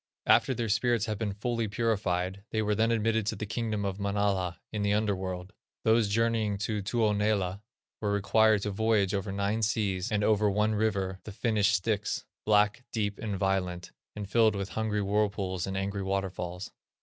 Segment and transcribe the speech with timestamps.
[0.25, 3.99] After their spirits had been fully purified, they were then admitted to the Kingdom of
[3.99, 5.53] Manala in the under world.
[5.83, 7.61] Those journeying to Tuonela
[7.99, 12.83] were required to voyage over nine seas, and over one river, the Finnish Styx, black,
[12.91, 16.71] deep, and violent, and filled with hungry whirlpools, and angry waterfalls.